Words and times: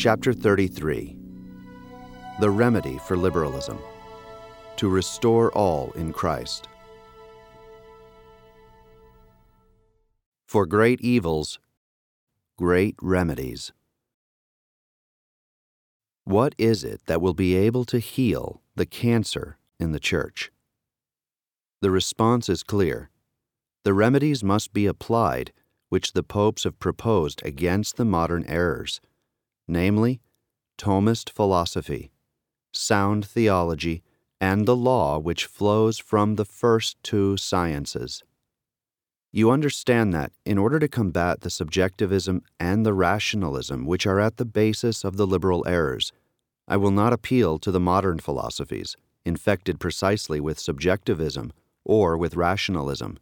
Chapter 0.00 0.32
33 0.32 1.14
The 2.40 2.48
Remedy 2.48 2.96
for 3.06 3.18
Liberalism 3.18 3.78
To 4.78 4.88
Restore 4.88 5.52
All 5.52 5.92
in 5.92 6.14
Christ. 6.14 6.68
For 10.48 10.64
great 10.64 11.02
evils, 11.02 11.58
great 12.56 12.94
remedies. 13.02 13.72
What 16.24 16.54
is 16.56 16.82
it 16.82 17.02
that 17.04 17.20
will 17.20 17.34
be 17.34 17.54
able 17.54 17.84
to 17.84 17.98
heal 17.98 18.62
the 18.76 18.86
cancer 18.86 19.58
in 19.78 19.92
the 19.92 20.00
church? 20.00 20.50
The 21.82 21.90
response 21.90 22.48
is 22.48 22.62
clear. 22.62 23.10
The 23.84 23.92
remedies 23.92 24.42
must 24.42 24.72
be 24.72 24.86
applied 24.86 25.52
which 25.90 26.14
the 26.14 26.22
popes 26.22 26.64
have 26.64 26.78
proposed 26.78 27.42
against 27.44 27.98
the 27.98 28.06
modern 28.06 28.46
errors, 28.46 29.02
namely, 29.70 30.20
Thomist 30.76 31.30
philosophy, 31.30 32.10
sound 32.72 33.24
theology, 33.24 34.02
and 34.40 34.66
the 34.66 34.76
law 34.76 35.18
which 35.18 35.44
flows 35.44 35.98
from 35.98 36.36
the 36.36 36.44
first 36.44 36.96
two 37.02 37.36
sciences. 37.36 38.22
You 39.32 39.50
understand 39.50 40.12
that, 40.14 40.32
in 40.44 40.58
order 40.58 40.78
to 40.78 40.88
combat 40.88 41.42
the 41.42 41.50
subjectivism 41.50 42.42
and 42.58 42.84
the 42.84 42.94
rationalism 42.94 43.86
which 43.86 44.06
are 44.06 44.18
at 44.18 44.38
the 44.38 44.44
basis 44.44 45.04
of 45.04 45.16
the 45.16 45.26
liberal 45.26 45.62
errors, 45.68 46.12
I 46.66 46.76
will 46.76 46.90
not 46.90 47.12
appeal 47.12 47.58
to 47.58 47.70
the 47.70 47.78
modern 47.78 48.18
philosophies, 48.18 48.96
infected 49.24 49.78
precisely 49.78 50.40
with 50.40 50.58
subjectivism 50.58 51.52
or 51.84 52.16
with 52.16 52.34
rationalism. 52.34 53.18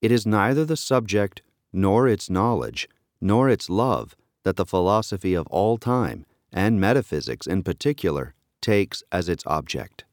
It 0.00 0.12
is 0.12 0.26
neither 0.26 0.64
the 0.64 0.76
subject 0.76 1.42
nor 1.72 2.08
its 2.08 2.30
knowledge, 2.30 2.88
nor 3.20 3.50
its 3.50 3.68
love 3.68 4.16
that 4.44 4.56
the 4.56 4.66
philosophy 4.66 5.34
of 5.34 5.46
all 5.48 5.78
time, 5.78 6.26
and 6.52 6.80
metaphysics 6.80 7.46
in 7.46 7.62
particular, 7.62 8.34
takes 8.60 9.02
as 9.12 9.28
its 9.28 9.44
object. 9.46 10.04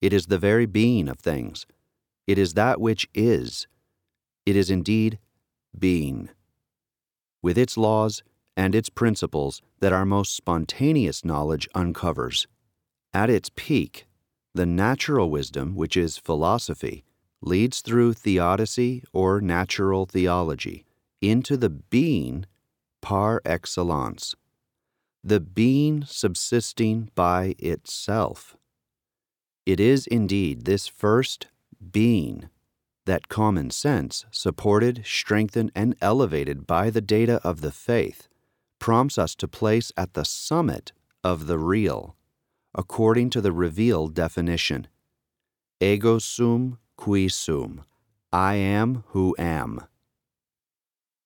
It 0.00 0.12
is 0.12 0.26
the 0.26 0.38
very 0.38 0.66
being 0.66 1.08
of 1.08 1.18
things. 1.18 1.66
It 2.26 2.38
is 2.38 2.54
that 2.54 2.80
which 2.80 3.08
is. 3.14 3.66
It 4.46 4.56
is 4.56 4.70
indeed 4.70 5.18
being. 5.78 6.30
With 7.42 7.58
its 7.58 7.76
laws 7.76 8.22
and 8.56 8.74
its 8.74 8.90
principles 8.90 9.62
that 9.80 9.92
our 9.92 10.04
most 10.04 10.34
spontaneous 10.34 11.24
knowledge 11.24 11.68
uncovers. 11.74 12.46
At 13.14 13.30
its 13.30 13.50
peak, 13.54 14.06
the 14.54 14.66
natural 14.66 15.30
wisdom, 15.30 15.74
which 15.74 15.96
is 15.96 16.18
philosophy, 16.18 17.04
leads 17.40 17.80
through 17.80 18.14
theodicy 18.14 19.04
or 19.12 19.40
natural 19.40 20.06
theology 20.06 20.84
into 21.20 21.56
the 21.56 21.70
being 21.70 22.46
par 23.00 23.40
excellence, 23.44 24.34
the 25.24 25.40
being 25.40 26.04
subsisting 26.04 27.10
by 27.14 27.54
itself. 27.58 28.56
It 29.66 29.80
is 29.80 30.06
indeed 30.06 30.64
this 30.64 30.86
first 30.86 31.48
being 31.92 32.48
that 33.08 33.28
common 33.28 33.70
sense, 33.70 34.26
supported, 34.30 35.02
strengthened, 35.04 35.72
and 35.74 35.96
elevated 36.02 36.66
by 36.66 36.90
the 36.90 37.00
data 37.00 37.40
of 37.42 37.62
the 37.62 37.72
faith, 37.72 38.28
prompts 38.78 39.16
us 39.16 39.34
to 39.34 39.48
place 39.48 39.90
at 39.96 40.12
the 40.12 40.24
summit 40.24 40.92
of 41.24 41.46
the 41.46 41.58
real, 41.58 42.16
according 42.74 43.30
to 43.30 43.40
the 43.40 43.50
revealed 43.50 44.14
definition. 44.14 44.86
Ego 45.80 46.18
sum 46.18 46.78
qui 46.96 47.28
sum, 47.28 47.84
I 48.30 48.56
am 48.56 49.04
who 49.08 49.34
am. 49.38 49.80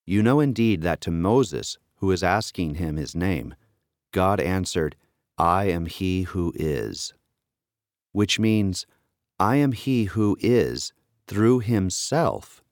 You 0.04 0.22
know 0.22 0.40
indeed 0.40 0.82
that 0.82 1.00
to 1.02 1.10
Moses, 1.10 1.78
who 1.96 2.10
is 2.10 2.22
asking 2.22 2.76
him 2.76 2.96
his 2.96 3.14
name, 3.14 3.54
God 4.12 4.40
answered, 4.40 4.96
I 5.38 5.64
am 5.64 5.86
he 5.86 6.22
who 6.22 6.52
is, 6.54 7.14
which 8.12 8.38
means, 8.38 8.86
I 9.38 9.56
am 9.56 9.72
he 9.72 10.04
who 10.04 10.36
is 10.40 10.92
through 11.26 11.60
himself. 11.60 12.62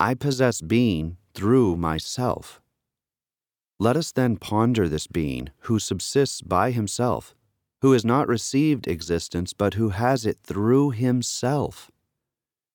I 0.00 0.14
possess 0.14 0.60
being 0.60 1.18
through 1.34 1.76
myself. 1.76 2.60
Let 3.78 3.96
us 3.96 4.12
then 4.12 4.36
ponder 4.36 4.88
this 4.88 5.06
being 5.06 5.50
who 5.60 5.78
subsists 5.78 6.40
by 6.40 6.70
himself, 6.70 7.34
who 7.82 7.92
has 7.92 8.04
not 8.04 8.28
received 8.28 8.86
existence, 8.86 9.52
but 9.52 9.74
who 9.74 9.90
has 9.90 10.24
it 10.24 10.38
through 10.42 10.90
himself. 10.90 11.90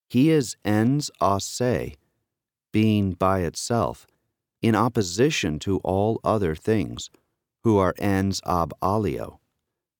He 0.09 0.29
is 0.29 0.57
ens 0.65 1.09
a 1.21 1.39
se, 1.39 1.95
being 2.71 3.11
by 3.11 3.41
itself, 3.41 4.07
in 4.61 4.75
opposition 4.75 5.59
to 5.59 5.77
all 5.77 6.19
other 6.23 6.55
things, 6.55 7.09
who 7.63 7.77
are 7.77 7.95
ens 7.97 8.41
ab 8.45 8.73
alio, 8.83 9.39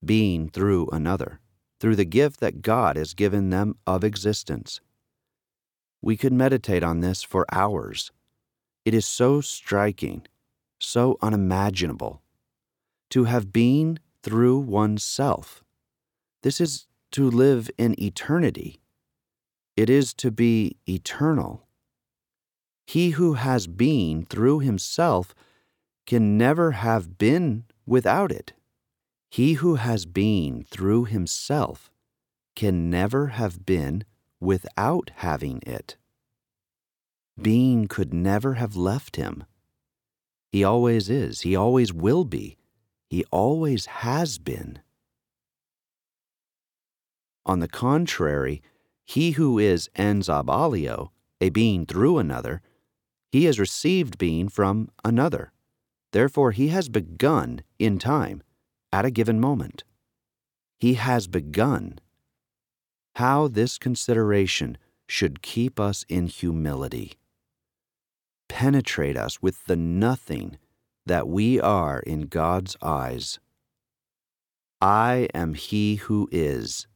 being 0.03 0.49
through 0.49 0.87
another, 0.91 1.39
through 1.79 1.95
the 1.95 2.05
gift 2.05 2.39
that 2.39 2.61
God 2.61 2.95
has 2.95 3.13
given 3.13 3.49
them 3.49 3.75
of 3.85 4.03
existence. 4.03 4.81
We 6.01 6.15
could 6.15 6.33
meditate 6.33 6.83
on 6.83 7.01
this 7.01 7.23
for 7.23 7.45
hours. 7.51 8.11
It 8.85 8.93
is 8.93 9.05
so 9.05 9.41
striking, 9.41 10.25
so 10.79 11.17
unimaginable. 11.21 12.21
To 13.11 13.25
have 13.25 13.51
been 13.51 13.99
through 14.23 14.59
oneself. 14.59 15.63
This 16.43 16.61
is 16.61 16.87
to 17.11 17.29
live 17.29 17.69
in 17.77 18.01
eternity. 18.01 18.79
It 19.75 19.89
is 19.89 20.13
to 20.15 20.31
be 20.31 20.77
eternal. 20.87 21.67
He 22.89 23.11
who 23.11 23.33
has 23.33 23.67
been 23.67 24.25
through 24.25 24.61
himself 24.61 25.35
can 26.07 26.39
never 26.39 26.71
have 26.71 27.19
been 27.19 27.65
without 27.85 28.31
it. 28.31 28.53
He 29.29 29.53
who 29.61 29.75
has 29.75 30.07
been 30.07 30.63
through 30.63 31.05
himself 31.05 31.91
can 32.55 32.89
never 32.89 33.27
have 33.27 33.63
been 33.63 34.05
without 34.39 35.11
having 35.17 35.61
it. 35.67 35.97
Being 37.39 37.87
could 37.87 38.11
never 38.11 38.55
have 38.55 38.75
left 38.75 39.17
him. 39.17 39.43
He 40.51 40.63
always 40.63 41.11
is, 41.11 41.41
he 41.41 41.55
always 41.55 41.93
will 41.93 42.25
be, 42.25 42.57
he 43.07 43.23
always 43.29 43.85
has 43.85 44.39
been. 44.39 44.79
On 47.45 47.59
the 47.59 47.67
contrary, 47.67 48.63
he 49.05 49.33
who 49.33 49.59
is 49.59 49.91
ens 49.93 50.27
ab 50.27 50.49
alio, 50.49 51.11
a 51.39 51.49
being 51.49 51.85
through 51.85 52.17
another, 52.17 52.63
he 53.31 53.45
has 53.45 53.59
received 53.59 54.17
being 54.17 54.49
from 54.49 54.89
another. 55.05 55.51
Therefore, 56.11 56.51
he 56.51 56.69
has 56.69 56.89
begun 56.89 57.61
in 57.77 57.99
time, 57.99 58.41
at 58.91 59.05
a 59.05 59.11
given 59.11 59.39
moment. 59.39 59.83
He 60.79 60.95
has 60.95 61.27
begun. 61.27 61.99
How 63.15 63.47
this 63.47 63.77
consideration 63.77 64.77
should 65.07 65.41
keep 65.41 65.79
us 65.79 66.05
in 66.09 66.27
humility. 66.27 67.13
Penetrate 68.47 69.17
us 69.17 69.41
with 69.41 69.65
the 69.65 69.75
nothing 69.75 70.57
that 71.05 71.27
we 71.27 71.59
are 71.59 71.99
in 71.99 72.21
God's 72.21 72.75
eyes. 72.81 73.39
I 74.81 75.27
am 75.33 75.53
he 75.53 75.95
who 75.95 76.27
is 76.31 76.87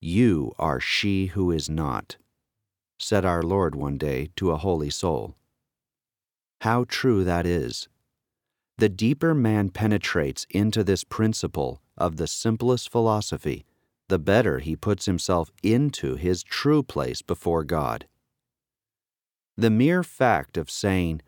you 0.00 0.52
are 0.58 0.80
she 0.80 1.26
who 1.26 1.50
is 1.50 1.70
not, 1.70 2.16
said 2.98 3.24
our 3.24 3.42
Lord 3.42 3.74
one 3.74 3.96
day 3.96 4.28
to 4.36 4.50
a 4.50 4.58
holy 4.58 4.90
soul. 4.90 5.34
How 6.64 6.86
true 6.88 7.24
that 7.24 7.44
is. 7.44 7.90
The 8.78 8.88
deeper 8.88 9.34
man 9.34 9.68
penetrates 9.68 10.46
into 10.48 10.82
this 10.82 11.04
principle 11.04 11.82
of 11.98 12.16
the 12.16 12.26
simplest 12.26 12.88
philosophy, 12.88 13.66
the 14.08 14.18
better 14.18 14.60
he 14.60 14.74
puts 14.74 15.04
himself 15.04 15.50
into 15.62 16.14
his 16.14 16.42
true 16.42 16.82
place 16.82 17.20
before 17.20 17.64
God. 17.64 18.06
The 19.58 19.68
mere 19.68 20.02
fact 20.02 20.56
of 20.56 20.70
saying, 20.70 21.20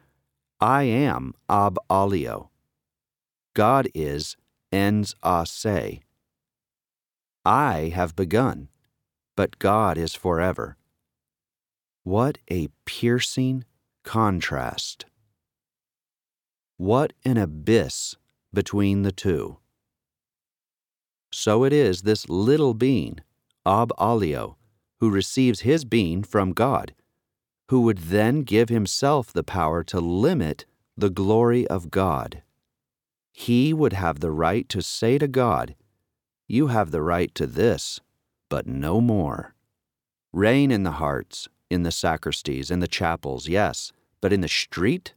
I 0.59 0.85
am 0.85 1.35
ab 1.51 1.77
alio, 1.91 2.51
God 3.53 3.89
is 3.95 4.39
ens 4.73 5.15
a 5.23 5.45
se, 5.45 6.01
I 7.45 7.93
have 7.95 8.17
begun, 8.17 8.71
but 9.37 9.59
God 9.59 9.99
is 9.99 10.15
forever. 10.15 10.79
What 12.05 12.39
a 12.51 12.69
piercing 12.87 13.67
contrast! 14.03 15.05
What 16.77 17.13
an 17.25 17.39
abyss 17.39 18.17
between 18.53 19.03
the 19.03 19.13
two! 19.13 19.59
So 21.33 21.65
it 21.65 21.73
is 21.73 22.03
this 22.03 22.29
little 22.29 22.75
being, 22.75 23.21
Ab 23.65 23.93
Alio, 23.99 24.57
who 25.01 25.11
receives 25.11 25.61
his 25.61 25.85
being 25.85 26.23
from 26.23 26.53
God, 26.53 26.95
who 27.69 27.81
would 27.83 27.99
then 27.99 28.43
give 28.43 28.69
himself 28.69 29.33
the 29.33 29.43
power 29.43 29.83
to 29.85 30.01
limit 30.01 30.67
the 30.97 31.11
glory 31.11 31.67
of 31.67 31.91
God. 31.91 32.43
He 33.33 33.75
would 33.75 33.93
have 33.93 34.21
the 34.21 34.31
right 34.31 34.69
to 34.69 34.81
say 34.81 35.19
to 35.19 35.29
God, 35.29 35.75
you 36.47 36.69
have 36.69 36.91
the 36.91 37.03
right 37.03 37.35
to 37.35 37.47
this, 37.47 38.01
but 38.49 38.67
no 38.67 39.01
more. 39.01 39.55
Reign 40.33 40.71
in 40.71 40.85
the 40.85 40.93
hearts, 40.93 41.49
in 41.69 41.83
the 41.83 41.91
sacristies, 41.91 42.71
in 42.71 42.81
the 42.81 42.89
chapels, 42.89 43.49
yes, 43.49 43.93
but 44.21 44.33
in 44.33 44.43
the 44.43 44.49
street? 44.49 45.15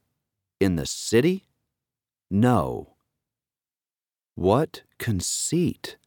In 0.59 0.75
the 0.75 0.85
city? 0.85 1.45
No. 2.31 2.95
What 4.35 4.83
conceit! 4.99 5.97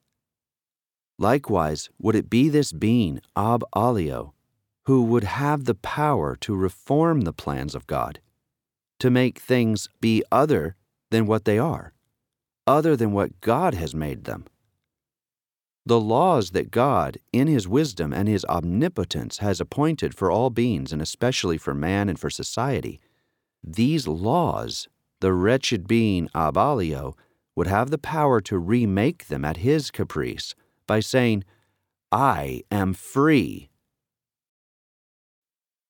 Likewise, 1.19 1.91
would 1.99 2.15
it 2.15 2.31
be 2.31 2.49
this 2.49 2.73
being, 2.73 3.21
Ab 3.37 3.65
Alio, 3.75 4.35
who 4.87 5.05
would 5.05 5.25
have 5.25 5.65
the 5.65 5.75
power 5.75 6.37
to 6.37 6.57
reform 6.57 7.23
the 7.23 7.33
plans 7.33 7.75
of 7.75 7.87
God, 7.87 8.21
to 8.99 9.11
make 9.11 9.39
things 9.39 9.89
be 10.01 10.23
other 10.33 10.77
than 11.11 11.27
what 11.27 11.45
they 11.45 11.59
are, 11.59 11.93
other 12.67 12.97
than 12.97 13.13
what 13.13 13.41
God 13.41 13.75
has 13.75 13.95
made 13.95 14.25
them? 14.25 14.47
The 15.85 16.01
laws 16.01 16.51
that 16.51 16.71
God, 16.71 17.19
in 17.33 17.49
His 17.49 17.67
wisdom 17.67 18.13
and 18.13 18.29
His 18.29 18.45
omnipotence, 18.45 19.39
has 19.39 19.61
appointed 19.61 20.15
for 20.15 20.31
all 20.31 20.51
beings, 20.51 20.93
and 20.93 21.03
especially 21.03 21.59
for 21.59 21.75
man 21.75 22.09
and 22.09 22.19
for 22.19 22.31
society, 22.31 23.01
these 23.65 24.07
laws, 24.07 24.89
the 25.23 25.33
wretched 25.33 25.87
being 25.87 26.29
Abalio 26.35 27.15
would 27.55 27.69
have 27.69 27.91
the 27.91 27.97
power 27.97 28.41
to 28.41 28.59
remake 28.59 29.29
them 29.29 29.45
at 29.45 29.59
his 29.59 29.89
caprice 29.89 30.57
by 30.89 30.99
saying, 30.99 31.45
I 32.11 32.65
am 32.73 32.93
free. 32.93 33.71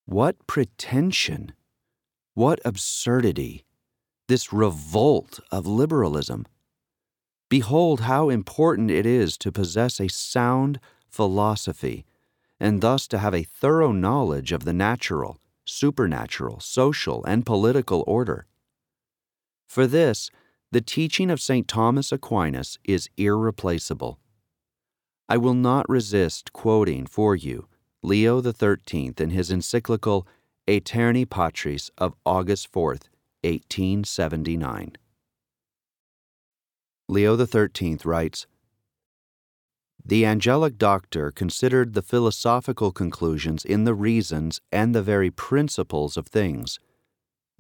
What 0.05 0.47
pretension! 0.47 1.55
What 2.35 2.61
absurdity! 2.63 3.65
This 4.29 4.53
revolt 4.53 5.41
of 5.51 5.67
liberalism. 5.67 6.45
Behold 7.49 8.01
how 8.01 8.29
important 8.29 8.91
it 8.91 9.07
is 9.07 9.39
to 9.39 9.51
possess 9.51 9.99
a 9.99 10.09
sound 10.09 10.79
philosophy, 11.09 12.05
and 12.61 12.83
thus 12.83 13.09
to 13.09 13.19
have 13.19 13.35
a 13.35 13.45
thorough 13.45 13.93
knowledge 13.93 14.53
of 14.53 14.67
the 14.67 14.75
natural, 14.75 15.39
supernatural, 15.65 16.61
social, 16.61 17.25
and 17.25 17.47
political 17.47 18.05
order. 18.07 18.47
For 19.73 19.87
this, 19.87 20.31
the 20.71 20.83
teaching 20.83 21.31
of 21.31 21.41
St. 21.41 21.67
Thomas 21.67 22.13
Aquinas 22.13 22.79
is 22.85 23.09
irreplaceable. 23.17 24.19
I 25.31 25.39
will 25.39 25.55
not 25.55 25.89
resist 25.89 26.53
quoting 26.53 27.07
for 27.07 27.35
you 27.35 27.69
Leo 28.03 28.43
XIII 28.43 29.15
in 29.17 29.31
his 29.31 29.51
encyclical 29.51 30.29
Aeterni 30.69 31.25
Patris 31.25 31.91
of 31.97 32.13
August 32.27 32.71
4th, 32.71 33.09
1879. 33.45 34.93
Leo 37.09 37.43
XIII 37.43 37.99
writes 38.05 38.47
The 40.05 40.27
angelic 40.27 40.77
doctor 40.77 41.31
considered 41.31 41.95
the 41.95 42.03
philosophical 42.03 42.93
conclusions 42.93 43.65
in 43.65 43.85
the 43.85 43.95
reasons 43.95 44.61
and 44.71 44.95
the 44.95 45.03
very 45.03 45.31
principles 45.31 46.19
of 46.19 46.27
things. 46.27 46.79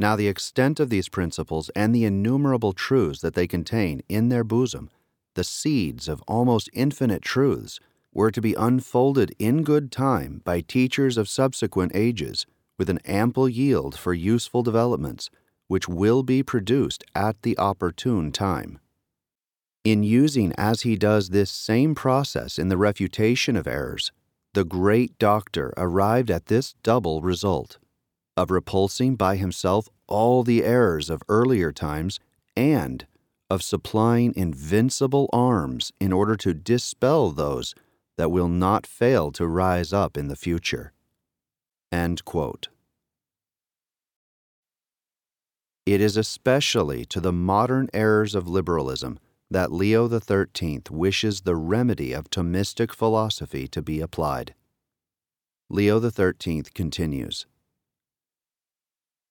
Now, 0.02 0.16
the 0.16 0.26
extent 0.26 0.80
of 0.80 0.90
these 0.90 1.08
principles 1.08 1.70
and 1.76 1.94
the 1.94 2.04
innumerable 2.04 2.72
truths 2.72 3.20
that 3.20 3.34
they 3.34 3.46
contain 3.46 4.02
in 4.08 4.30
their 4.30 4.42
bosom, 4.42 4.90
the 5.34 5.44
seeds 5.44 6.08
of 6.08 6.24
almost 6.26 6.68
infinite 6.72 7.22
truths, 7.22 7.78
were 8.12 8.32
to 8.32 8.40
be 8.40 8.54
unfolded 8.54 9.32
in 9.38 9.62
good 9.62 9.92
time 9.92 10.42
by 10.44 10.60
teachers 10.60 11.16
of 11.16 11.28
subsequent 11.28 11.92
ages, 11.94 12.46
with 12.76 12.90
an 12.90 12.98
ample 13.04 13.48
yield 13.48 13.96
for 13.96 14.12
useful 14.12 14.64
developments, 14.64 15.30
which 15.68 15.88
will 15.88 16.24
be 16.24 16.42
produced 16.42 17.04
at 17.14 17.40
the 17.42 17.56
opportune 17.56 18.32
time. 18.32 18.80
In 19.84 20.02
using 20.02 20.52
as 20.58 20.80
he 20.80 20.96
does 20.96 21.28
this 21.28 21.48
same 21.48 21.94
process 21.94 22.58
in 22.58 22.66
the 22.66 22.76
refutation 22.76 23.54
of 23.54 23.68
errors, 23.68 24.10
the 24.52 24.64
great 24.64 25.16
doctor 25.20 25.72
arrived 25.76 26.28
at 26.28 26.46
this 26.46 26.74
double 26.82 27.22
result 27.22 27.78
of 28.36 28.50
repulsing 28.50 29.16
by 29.16 29.36
himself 29.36 29.88
all 30.06 30.42
the 30.42 30.64
errors 30.64 31.10
of 31.10 31.22
earlier 31.28 31.72
times 31.72 32.18
and 32.56 33.06
of 33.50 33.62
supplying 33.62 34.32
invincible 34.34 35.28
arms 35.32 35.92
in 36.00 36.12
order 36.12 36.36
to 36.36 36.54
dispel 36.54 37.30
those 37.30 37.74
that 38.16 38.30
will 38.30 38.48
not 38.48 38.86
fail 38.86 39.30
to 39.32 39.46
rise 39.46 39.92
up 39.92 40.16
in 40.16 40.28
the 40.28 40.36
future. 40.36 40.92
It 45.84 46.00
is 46.00 46.16
especially 46.16 47.04
to 47.06 47.20
the 47.20 47.32
modern 47.32 47.88
errors 47.92 48.34
of 48.34 48.48
liberalism 48.48 49.18
that 49.50 49.72
Leo 49.72 50.08
XIII 50.08 50.82
wishes 50.90 51.42
the 51.42 51.56
remedy 51.56 52.12
of 52.12 52.30
Thomistic 52.30 52.92
philosophy 52.94 53.68
to 53.68 53.82
be 53.82 54.00
applied. 54.00 54.54
Leo 55.68 56.00
XIII 56.00 56.62
continues 56.74 57.46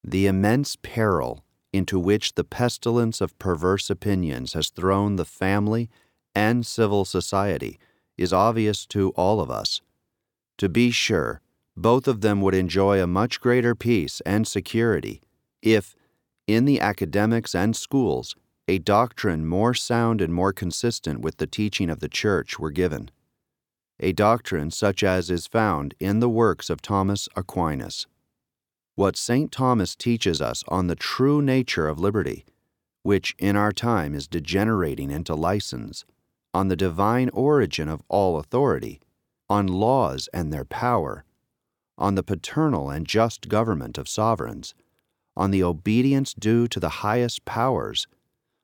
The 0.04 0.26
immense 0.28 0.76
peril 0.76 1.44
into 1.72 2.00
which 2.00 2.36
the 2.36 2.44
pestilence 2.44 3.22
of 3.22 3.38
perverse 3.40 3.90
opinions 3.90 4.54
has 4.54 4.70
thrown 4.70 5.16
the 5.16 5.26
family 5.26 5.90
and 6.36 6.66
civil 6.66 7.06
society 7.06 7.80
is 8.18 8.34
obvious 8.34 8.86
to 8.88 9.10
all 9.12 9.40
of 9.40 9.50
us. 9.50 9.82
To 10.58 10.70
be 10.70 10.92
sure, 10.92 11.42
both 11.78 12.08
of 12.08 12.22
them 12.22 12.42
would 12.42 12.54
enjoy 12.54 13.02
a 13.02 13.08
much 13.08 13.40
greater 13.40 13.76
peace 13.76 14.22
and 14.26 14.48
security 14.48 15.22
if, 15.62 15.96
in 16.48 16.66
the 16.66 16.80
academics 16.80 17.56
and 17.56 17.76
schools, 17.76 18.36
a 18.68 18.80
doctrine 18.80 19.46
more 19.46 19.74
sound 19.74 20.22
and 20.22 20.34
more 20.34 20.54
consistent 20.54 21.22
with 21.22 21.38
the 21.38 21.48
teaching 21.48 21.90
of 21.90 22.00
the 22.00 22.10
Church 22.10 22.60
were 22.60 22.72
given. 22.72 23.10
A 24.00 24.12
doctrine 24.12 24.72
such 24.72 25.04
as 25.04 25.30
is 25.30 25.48
found 25.48 25.94
in 26.00 26.20
the 26.20 26.30
works 26.30 26.70
of 26.70 26.82
Thomas 26.82 27.30
Aquinas. 27.36 28.08
What 28.96 29.16
St. 29.16 29.52
Thomas 29.52 29.96
teaches 29.96 30.42
us 30.42 30.64
on 30.68 30.88
the 30.88 30.96
true 30.96 31.42
nature 31.42 31.88
of 31.88 32.00
liberty, 32.00 32.46
which 33.04 33.36
in 33.40 33.56
our 33.56 33.72
time 33.72 34.14
is 34.14 34.28
degenerating 34.28 35.10
into 35.12 35.34
license, 35.34 36.06
on 36.54 36.68
the 36.68 36.76
divine 36.76 37.30
origin 37.30 37.88
of 37.88 38.04
all 38.10 38.38
authority, 38.38 39.00
on 39.50 39.68
laws 39.68 40.30
and 40.34 40.52
their 40.52 40.66
power, 40.66 41.24
on 41.98 42.16
the 42.16 42.24
paternal 42.24 42.90
and 42.90 43.08
just 43.08 43.48
government 43.48 43.98
of 43.98 44.10
sovereigns, 44.10 44.74
on 45.36 45.52
the 45.52 45.64
obedience 45.64 46.34
due 46.34 46.68
to 46.68 46.80
the 46.80 46.90
highest 46.90 47.46
powers 47.46 48.08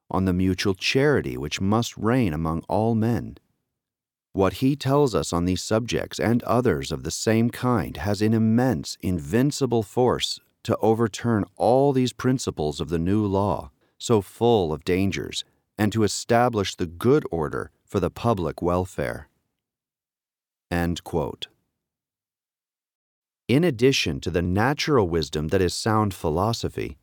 on 0.09 0.25
the 0.25 0.33
mutual 0.33 0.73
charity 0.73 1.38
which 1.38 1.62
must 1.62 1.97
reign 1.97 2.33
among 2.33 2.63
all 2.68 2.95
men. 2.95 3.38
What 4.37 4.61
he 4.61 4.75
tells 4.75 5.15
us 5.15 5.33
on 5.33 5.45
these 5.45 5.63
subjects 5.63 6.19
and 6.19 6.43
others 6.43 6.91
of 6.91 7.01
the 7.01 7.09
same 7.09 7.49
kind 7.49 7.97
has 7.97 8.21
an 8.21 8.35
immense, 8.35 8.95
invincible 9.01 9.81
force 9.81 10.39
to 10.61 10.77
overturn 10.77 11.43
all 11.55 11.91
these 11.91 12.13
principles 12.13 12.79
of 12.79 12.89
the 12.89 12.99
new 12.99 13.25
law, 13.25 13.71
so 13.97 14.21
full 14.21 14.71
of 14.71 14.85
dangers, 14.85 15.44
and 15.75 15.91
to 15.91 16.03
establish 16.03 16.75
the 16.75 16.85
good 16.85 17.25
order 17.31 17.71
for 17.83 17.99
the 17.99 18.11
public 18.11 18.61
welfare. 18.61 19.27
In 20.69 20.95
addition 23.63 24.21
to 24.21 24.29
the 24.29 24.44
natural 24.44 25.09
wisdom 25.09 25.47
that 25.47 25.63
is 25.63 25.73
sound 25.73 26.13
philosophy, 26.13 26.99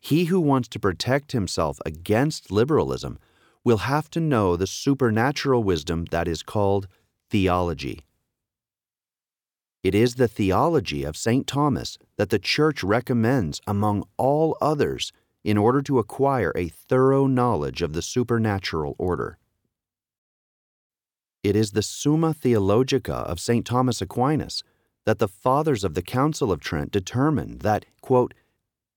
he 0.00 0.26
who 0.26 0.38
wants 0.38 0.68
to 0.68 0.78
protect 0.78 1.32
himself 1.32 1.80
against 1.84 2.52
liberalism 2.52 3.18
will 3.64 3.78
have 3.78 4.10
to 4.10 4.20
know 4.20 4.56
the 4.56 4.66
supernatural 4.66 5.62
wisdom 5.62 6.06
that 6.10 6.26
is 6.26 6.42
called 6.42 6.88
theology. 7.30 8.00
It 9.82 9.94
is 9.94 10.16
the 10.16 10.28
theology 10.28 11.04
of 11.04 11.16
St. 11.16 11.46
Thomas 11.46 11.96
that 12.16 12.30
the 12.30 12.38
Church 12.38 12.82
recommends 12.82 13.60
among 13.66 14.04
all 14.16 14.56
others 14.60 15.12
in 15.42 15.56
order 15.56 15.80
to 15.82 15.98
acquire 15.98 16.52
a 16.54 16.68
thorough 16.68 17.26
knowledge 17.26 17.80
of 17.80 17.94
the 17.94 18.02
supernatural 18.02 18.94
order. 18.98 19.38
It 21.42 21.56
is 21.56 21.70
the 21.70 21.82
Summa 21.82 22.34
Theologica 22.34 23.14
of 23.14 23.40
St. 23.40 23.64
Thomas 23.64 24.02
Aquinas 24.02 24.62
that 25.06 25.18
the 25.18 25.28
Fathers 25.28 25.82
of 25.82 25.94
the 25.94 26.02
Council 26.02 26.52
of 26.52 26.60
Trent 26.60 26.90
determined 26.90 27.60
that, 27.60 27.86
quote, 28.02 28.34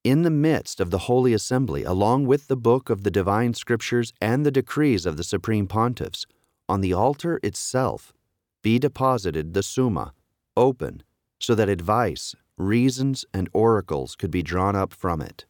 in 0.03 0.23
the 0.23 0.29
midst 0.29 0.79
of 0.79 0.91
the 0.91 0.99
Holy 0.99 1.33
Assembly, 1.33 1.83
along 1.83 2.27
with 2.27 2.47
the 2.47 2.57
book 2.57 2.89
of 2.89 3.03
the 3.03 3.11
divine 3.11 3.53
scriptures 3.53 4.13
and 4.19 4.45
the 4.45 4.51
decrees 4.51 5.05
of 5.05 5.15
the 5.15 5.23
supreme 5.23 5.67
pontiffs, 5.67 6.25
on 6.67 6.81
the 6.81 6.93
altar 6.93 7.39
itself, 7.43 8.13
be 8.61 8.79
deposited 8.79 9.53
the 9.53 9.63
Summa, 9.63 10.13
open, 10.57 11.03
so 11.39 11.55
that 11.55 11.69
advice, 11.69 12.35
reasons, 12.57 13.25
and 13.33 13.49
oracles 13.53 14.15
could 14.15 14.31
be 14.31 14.41
drawn 14.43 14.75
up 14.75 14.93
from 14.93 15.21
it. 15.21 15.45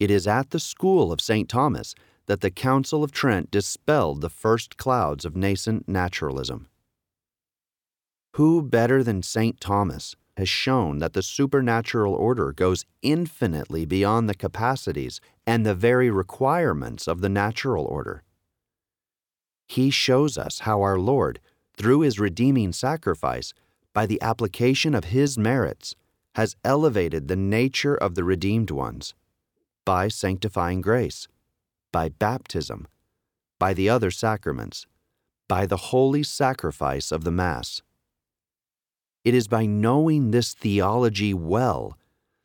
It 0.00 0.10
is 0.10 0.26
at 0.26 0.50
the 0.50 0.60
school 0.60 1.12
of 1.12 1.20
St. 1.20 1.48
Thomas 1.48 1.94
that 2.26 2.40
the 2.40 2.50
Council 2.50 3.04
of 3.04 3.12
Trent 3.12 3.50
dispelled 3.50 4.20
the 4.20 4.30
first 4.30 4.76
clouds 4.76 5.24
of 5.24 5.36
nascent 5.36 5.88
naturalism. 5.88 6.68
Who 8.34 8.62
better 8.62 9.02
than 9.02 9.22
St. 9.22 9.60
Thomas? 9.60 10.16
Has 10.36 10.48
shown 10.48 10.98
that 10.98 11.12
the 11.12 11.22
supernatural 11.22 12.14
order 12.14 12.52
goes 12.52 12.84
infinitely 13.02 13.84
beyond 13.84 14.28
the 14.28 14.34
capacities 14.34 15.20
and 15.46 15.64
the 15.64 15.74
very 15.74 16.10
requirements 16.10 17.06
of 17.06 17.20
the 17.20 17.28
natural 17.28 17.84
order. 17.84 18.22
He 19.66 19.90
shows 19.90 20.36
us 20.36 20.60
how 20.60 20.82
our 20.82 20.98
Lord, 20.98 21.40
through 21.76 22.00
his 22.00 22.20
redeeming 22.20 22.72
sacrifice, 22.72 23.54
by 23.92 24.06
the 24.06 24.20
application 24.20 24.94
of 24.94 25.04
his 25.04 25.38
merits, 25.38 25.94
has 26.34 26.56
elevated 26.64 27.28
the 27.28 27.36
nature 27.36 27.94
of 27.94 28.16
the 28.16 28.24
redeemed 28.24 28.70
ones 28.70 29.14
by 29.84 30.08
sanctifying 30.08 30.80
grace, 30.80 31.28
by 31.92 32.08
baptism, 32.08 32.88
by 33.58 33.72
the 33.72 33.88
other 33.88 34.10
sacraments, 34.10 34.86
by 35.46 35.66
the 35.66 35.76
holy 35.76 36.22
sacrifice 36.22 37.12
of 37.12 37.22
the 37.22 37.30
Mass. 37.30 37.82
It 39.24 39.34
is 39.34 39.48
by 39.48 39.66
knowing 39.66 40.30
this 40.30 40.54
theology 40.54 41.32
well 41.32 41.98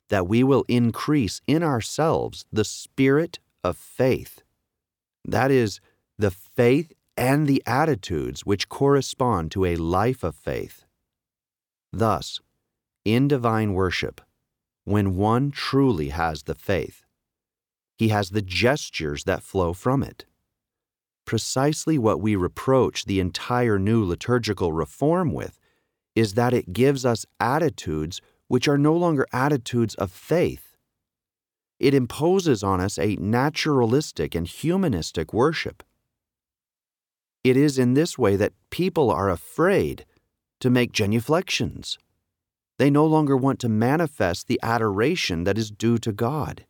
that 0.09 0.27
we 0.27 0.43
will 0.43 0.65
increase 0.67 1.41
in 1.45 1.61
ourselves 1.61 2.45
the 2.51 2.63
spirit 2.63 3.39
of 3.63 3.77
faith. 3.77 4.41
That 5.25 5.51
is, 5.51 5.81
the 6.17 6.31
faith 6.31 6.93
and 7.15 7.47
the 7.47 7.61
attitudes 7.65 8.45
which 8.45 8.69
correspond 8.69 9.51
to 9.51 9.65
a 9.65 9.75
life 9.75 10.23
of 10.23 10.35
faith. 10.35 10.85
Thus, 11.91 12.39
in 13.03 13.27
divine 13.27 13.73
worship, 13.73 14.21
when 14.85 15.17
one 15.17 15.51
truly 15.51 16.09
has 16.09 16.43
the 16.43 16.55
faith, 16.55 17.05
he 17.97 18.07
has 18.07 18.29
the 18.29 18.41
gestures 18.41 19.25
that 19.25 19.43
flow 19.43 19.73
from 19.73 20.01
it. 20.01 20.25
Precisely 21.25 21.97
what 21.97 22.21
we 22.21 22.35
reproach 22.35 23.05
the 23.05 23.19
entire 23.19 23.77
new 23.77 24.03
liturgical 24.03 24.71
reform 24.71 25.33
with 25.33 25.58
is 26.19 26.33
that 26.33 26.53
it 26.53 26.73
gives 26.73 27.05
us 27.05 27.25
attitudes 27.39 28.21
which 28.49 28.67
are 28.67 28.77
no 28.77 28.93
longer 28.93 29.25
attitudes 29.31 29.95
of 29.95 30.11
faith. 30.11 30.75
It 31.79 31.93
imposes 31.93 32.61
on 32.61 32.81
us 32.81 32.99
a 32.99 33.15
naturalistic 33.15 34.35
and 34.35 34.45
humanistic 34.45 35.33
worship. 35.33 35.81
It 37.45 37.55
is 37.55 37.79
in 37.79 37.93
this 37.93 38.17
way 38.17 38.35
that 38.35 38.51
people 38.69 39.09
are 39.09 39.29
afraid 39.29 40.05
to 40.59 40.69
make 40.69 40.91
genuflections. 40.91 41.97
They 42.77 42.89
no 42.89 43.05
longer 43.05 43.37
want 43.37 43.59
to 43.61 43.69
manifest 43.69 44.47
the 44.47 44.59
adoration 44.61 45.45
that 45.45 45.57
is 45.57 45.71
due 45.71 45.97
to 45.99 46.11
God. 46.11 46.65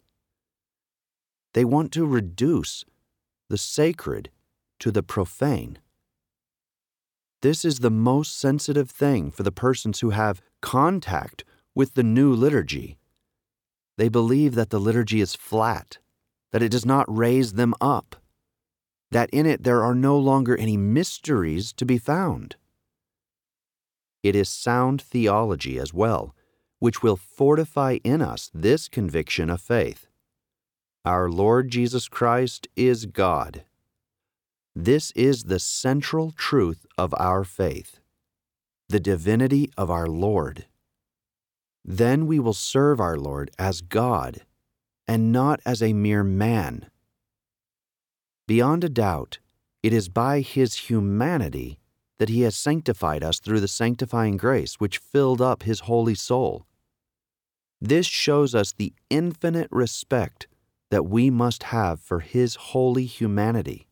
They 1.55 1.65
want 1.65 1.91
to 1.93 2.05
reduce 2.05 2.85
the 3.49 3.57
sacred 3.57 4.29
to 4.77 4.91
the 4.91 5.01
profane. 5.01 5.79
This 7.41 7.63
is 7.63 7.79
the 7.79 7.89
most 7.89 8.37
sensitive 8.37 8.89
thing 8.89 9.31
for 9.31 9.43
the 9.43 9.51
persons 9.51 10.01
who 10.01 10.09
have 10.09 10.41
contact 10.61 11.45
with 11.73 11.93
the 11.93 12.03
new 12.03 12.33
liturgy. 12.33 12.97
They 13.97 14.09
believe 14.09 14.55
that 14.55 14.71
the 14.71 14.79
liturgy 14.79 15.21
is 15.21 15.35
flat, 15.35 15.99
that 16.51 16.61
it 16.61 16.69
does 16.69 16.85
not 16.85 17.05
raise 17.07 17.53
them 17.53 17.73
up, 17.79 18.17
that 19.11 19.29
in 19.31 19.45
it 19.45 19.63
there 19.63 19.83
are 19.83 19.95
no 19.95 20.17
longer 20.17 20.57
any 20.57 20.75
mysteries 20.75 21.71
to 21.73 21.85
be 21.85 21.97
found. 21.97 22.57
It 24.21 24.35
is 24.35 24.49
sound 24.49 25.01
theology 25.01 25.79
as 25.79 25.93
well, 25.93 26.35
which 26.79 27.01
will 27.01 27.15
fortify 27.15 27.99
in 28.03 28.21
us 28.21 28.51
this 28.53 28.89
conviction 28.89 29.49
of 29.49 29.61
faith. 29.61 30.07
Our 31.05 31.29
Lord 31.29 31.69
Jesus 31.69 32.09
Christ 32.09 32.67
is 32.75 33.05
God. 33.05 33.63
This 34.81 35.11
is 35.11 35.43
the 35.43 35.59
central 35.59 36.31
truth 36.31 36.85
of 36.97 37.13
our 37.17 37.43
faith 37.43 37.99
the 38.87 39.01
divinity 39.01 39.69
of 39.77 39.91
our 39.91 40.07
Lord. 40.07 40.67
Then 41.83 42.27
we 42.27 42.39
will 42.39 42.53
serve 42.53 43.01
our 43.01 43.17
Lord 43.17 43.51
as 43.59 43.81
God 43.81 44.45
and 45.05 45.33
not 45.33 45.59
as 45.65 45.83
a 45.83 45.91
mere 45.91 46.23
man. 46.23 46.89
Beyond 48.47 48.85
a 48.85 48.89
doubt, 48.89 49.39
it 49.83 49.91
is 49.91 50.07
by 50.07 50.39
his 50.39 50.87
humanity 50.89 51.77
that 52.17 52.29
he 52.29 52.43
has 52.43 52.55
sanctified 52.55 53.21
us 53.21 53.41
through 53.41 53.59
the 53.59 53.67
sanctifying 53.67 54.37
grace 54.37 54.75
which 54.75 54.97
filled 54.97 55.41
up 55.41 55.63
his 55.63 55.81
holy 55.81 56.15
soul. 56.15 56.65
This 57.81 58.05
shows 58.05 58.55
us 58.55 58.71
the 58.71 58.93
infinite 59.09 59.67
respect 59.71 60.47
that 60.89 61.03
we 61.03 61.29
must 61.29 61.63
have 61.63 61.99
for 61.99 62.21
his 62.21 62.55
holy 62.55 63.05
humanity. 63.05 63.88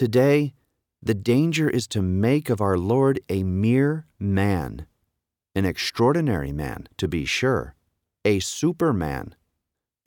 Today, 0.00 0.54
the 1.02 1.12
danger 1.12 1.68
is 1.68 1.86
to 1.88 2.00
make 2.00 2.48
of 2.48 2.62
our 2.62 2.78
Lord 2.78 3.20
a 3.28 3.42
mere 3.42 4.06
man, 4.18 4.86
an 5.54 5.66
extraordinary 5.66 6.52
man, 6.52 6.88
to 6.96 7.06
be 7.06 7.26
sure, 7.26 7.74
a 8.24 8.40
superman, 8.40 9.34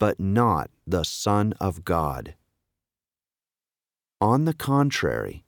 but 0.00 0.18
not 0.18 0.68
the 0.84 1.04
Son 1.04 1.52
of 1.60 1.84
God. 1.84 2.34
On 4.20 4.46
the 4.46 4.52
contrary, 4.52 5.44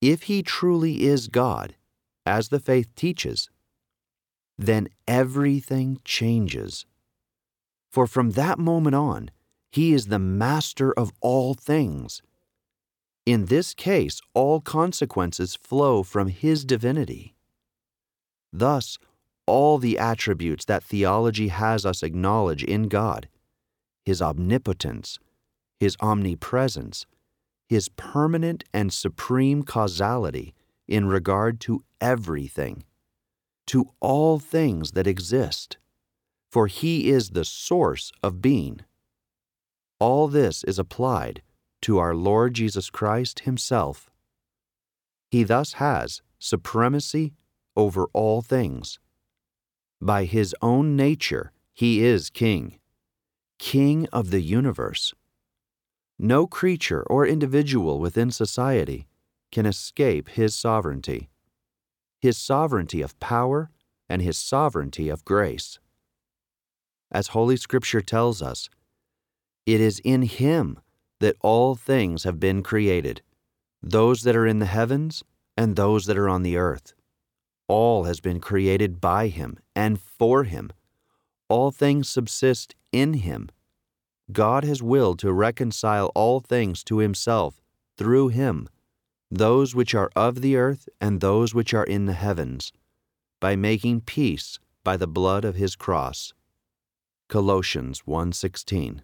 if 0.00 0.24
he 0.24 0.42
truly 0.42 1.04
is 1.04 1.28
God, 1.28 1.76
as 2.26 2.48
the 2.48 2.58
faith 2.58 2.92
teaches, 2.96 3.50
then 4.58 4.88
everything 5.06 6.00
changes 6.04 6.86
for 7.88 8.08
from 8.08 8.30
that 8.32 8.58
moment 8.58 8.96
on, 8.96 9.30
he 9.70 9.92
is 9.92 10.06
the 10.06 10.18
master 10.18 10.92
of 10.94 11.12
all 11.20 11.54
things. 11.54 12.20
In 13.26 13.46
this 13.46 13.74
case, 13.74 14.20
all 14.34 14.60
consequences 14.60 15.56
flow 15.56 16.02
from 16.02 16.28
his 16.28 16.64
divinity. 16.64 17.34
Thus, 18.52 18.98
all 19.46 19.78
the 19.78 19.98
attributes 19.98 20.64
that 20.64 20.84
theology 20.84 21.48
has 21.48 21.84
us 21.84 22.02
acknowledge 22.02 22.64
in 22.64 22.88
God 22.88 23.28
his 24.04 24.22
omnipotence, 24.22 25.18
his 25.80 25.96
omnipresence, 26.00 27.06
his 27.68 27.88
permanent 27.88 28.62
and 28.72 28.92
supreme 28.92 29.64
causality 29.64 30.54
in 30.86 31.08
regard 31.08 31.58
to 31.58 31.82
everything, 32.00 32.84
to 33.66 33.90
all 34.00 34.38
things 34.38 34.92
that 34.92 35.08
exist 35.08 35.76
for 36.56 36.68
he 36.68 37.10
is 37.10 37.30
the 37.30 37.44
source 37.44 38.10
of 38.22 38.40
being. 38.40 38.80
All 39.98 40.26
this 40.26 40.64
is 40.64 40.78
applied 40.78 41.42
to 41.82 41.98
our 41.98 42.14
Lord 42.14 42.54
Jesus 42.54 42.90
Christ 42.90 43.40
himself. 43.40 44.10
He 45.30 45.44
thus 45.44 45.74
has 45.74 46.22
supremacy 46.38 47.34
over 47.76 48.06
all 48.12 48.42
things. 48.42 48.98
By 50.00 50.24
his 50.24 50.54
own 50.62 50.96
nature, 50.96 51.52
he 51.72 52.04
is 52.04 52.30
king, 52.30 52.78
king 53.58 54.06
of 54.12 54.30
the 54.30 54.40
universe. 54.40 55.14
No 56.18 56.46
creature 56.46 57.02
or 57.08 57.26
individual 57.26 57.98
within 57.98 58.30
society 58.30 59.06
can 59.52 59.66
escape 59.66 60.30
his 60.30 60.54
sovereignty, 60.54 61.28
his 62.20 62.38
sovereignty 62.38 63.02
of 63.02 63.18
power 63.20 63.70
and 64.08 64.22
his 64.22 64.38
sovereignty 64.38 65.08
of 65.08 65.24
grace 65.24 65.78
as 67.10 67.28
Holy 67.28 67.56
Scripture 67.56 68.00
tells 68.00 68.42
us, 68.42 68.68
it 69.64 69.80
is 69.80 70.00
in 70.00 70.22
Him 70.22 70.78
that 71.20 71.36
all 71.40 71.74
things 71.74 72.24
have 72.24 72.38
been 72.38 72.62
created, 72.62 73.22
those 73.82 74.22
that 74.22 74.36
are 74.36 74.46
in 74.46 74.58
the 74.58 74.66
heavens 74.66 75.22
and 75.56 75.76
those 75.76 76.06
that 76.06 76.18
are 76.18 76.28
on 76.28 76.42
the 76.42 76.56
earth. 76.56 76.94
All 77.68 78.04
has 78.04 78.20
been 78.20 78.40
created 78.40 79.00
by 79.00 79.28
Him 79.28 79.58
and 79.74 80.00
for 80.00 80.44
Him. 80.44 80.70
All 81.48 81.70
things 81.70 82.08
subsist 82.08 82.74
in 82.92 83.14
Him. 83.14 83.48
God 84.32 84.64
has 84.64 84.82
willed 84.82 85.18
to 85.20 85.32
reconcile 85.32 86.12
all 86.14 86.40
things 86.40 86.82
to 86.84 86.98
Himself 86.98 87.60
through 87.96 88.28
Him, 88.28 88.68
those 89.30 89.74
which 89.74 89.94
are 89.94 90.10
of 90.14 90.40
the 90.40 90.56
earth 90.56 90.88
and 91.00 91.20
those 91.20 91.54
which 91.54 91.72
are 91.74 91.84
in 91.84 92.06
the 92.06 92.12
heavens, 92.12 92.72
by 93.40 93.56
making 93.56 94.00
peace 94.02 94.58
by 94.84 94.96
the 94.96 95.06
blood 95.06 95.44
of 95.44 95.56
His 95.56 95.76
cross. 95.76 96.32
Colossians 97.28 98.02
1:16. 98.06 99.02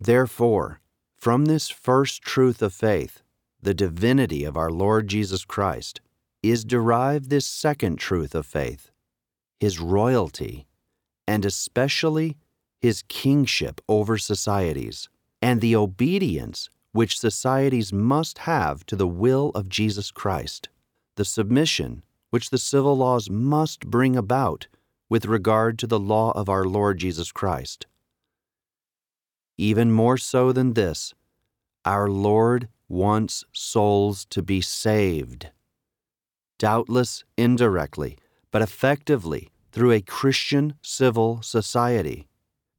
Therefore, 0.00 0.80
from 1.16 1.46
this 1.46 1.68
first 1.70 2.22
truth 2.22 2.62
of 2.62 2.74
faith, 2.74 3.22
the 3.62 3.74
divinity 3.74 4.44
of 4.44 4.56
our 4.56 4.70
Lord 4.70 5.08
Jesus 5.08 5.44
Christ, 5.44 6.00
is 6.42 6.64
derived 6.64 7.30
this 7.30 7.46
second 7.46 7.96
truth 7.96 8.34
of 8.34 8.46
faith, 8.46 8.90
his 9.58 9.80
royalty, 9.80 10.66
and 11.26 11.44
especially 11.44 12.36
his 12.80 13.02
kingship 13.08 13.80
over 13.88 14.18
societies, 14.18 15.08
and 15.42 15.60
the 15.60 15.74
obedience 15.74 16.68
which 16.92 17.18
societies 17.18 17.92
must 17.92 18.38
have 18.38 18.84
to 18.86 18.96
the 18.96 19.08
will 19.08 19.50
of 19.54 19.68
Jesus 19.68 20.10
Christ, 20.10 20.68
the 21.16 21.24
submission 21.24 22.04
which 22.30 22.50
the 22.50 22.58
civil 22.58 22.96
laws 22.96 23.28
must 23.30 23.86
bring 23.86 24.16
about 24.16 24.66
with 25.08 25.26
regard 25.26 25.78
to 25.78 25.86
the 25.86 25.98
law 25.98 26.32
of 26.32 26.48
our 26.48 26.64
Lord 26.64 26.98
Jesus 26.98 27.32
Christ. 27.32 27.86
Even 29.58 29.90
more 29.90 30.18
so 30.18 30.52
than 30.52 30.74
this, 30.74 31.14
our 31.84 32.08
Lord 32.08 32.68
wants 32.88 33.44
souls 33.52 34.24
to 34.26 34.42
be 34.42 34.60
saved. 34.60 35.50
Doubtless 36.58 37.24
indirectly, 37.36 38.18
but 38.50 38.62
effectively 38.62 39.50
through 39.72 39.92
a 39.92 40.00
Christian 40.00 40.74
civil 40.82 41.42
society, 41.42 42.28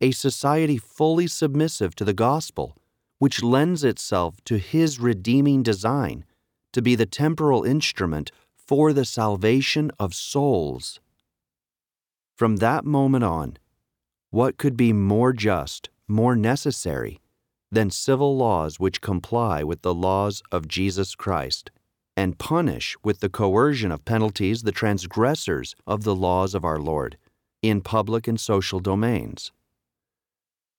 a 0.01 0.11
society 0.11 0.77
fully 0.77 1.27
submissive 1.27 1.95
to 1.95 2.05
the 2.05 2.13
gospel, 2.13 2.75
which 3.19 3.43
lends 3.43 3.83
itself 3.83 4.43
to 4.45 4.57
His 4.57 4.99
redeeming 4.99 5.63
design 5.63 6.25
to 6.73 6.81
be 6.81 6.95
the 6.95 7.05
temporal 7.05 7.63
instrument 7.63 8.31
for 8.55 8.93
the 8.93 9.05
salvation 9.05 9.91
of 9.99 10.13
souls. 10.13 10.99
From 12.35 12.57
that 12.57 12.85
moment 12.85 13.23
on, 13.23 13.57
what 14.29 14.57
could 14.57 14.77
be 14.77 14.93
more 14.93 15.33
just 15.33 15.89
more 16.07 16.35
necessary 16.35 17.19
than 17.71 17.89
civil 17.89 18.37
laws 18.37 18.79
which 18.79 19.01
comply 19.01 19.63
with 19.63 19.81
the 19.81 19.93
laws 19.93 20.41
of 20.51 20.67
Jesus 20.67 21.15
Christ 21.15 21.71
and 22.15 22.39
punish 22.39 22.95
with 23.03 23.19
the 23.19 23.29
coercion 23.29 23.91
of 23.91 24.05
penalties 24.05 24.63
the 24.63 24.71
transgressors 24.71 25.75
of 25.85 26.03
the 26.03 26.15
laws 26.15 26.55
of 26.55 26.65
our 26.65 26.79
Lord 26.79 27.17
in 27.61 27.81
public 27.81 28.27
and 28.27 28.39
social 28.39 28.79
domains. 28.79 29.51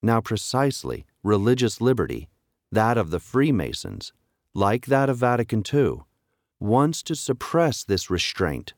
Now, 0.03 0.21
precisely, 0.21 1.05
religious 1.23 1.81
liberty, 1.81 2.29
that 2.71 2.97
of 2.97 3.11
the 3.11 3.21
Freemasons, 3.21 4.13
like 4.55 4.87
that 4.87 5.09
of 5.09 5.19
Vatican 5.19 5.63
II, 5.73 6.01
wants 6.61 7.03
to 7.05 7.15
suppress 7.15 7.85
this 7.85 8.11
restraint. 8.11 8.75